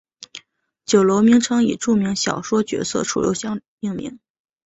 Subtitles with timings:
[0.87, 4.19] 酒楼名称以著名小说角色楚留香命名。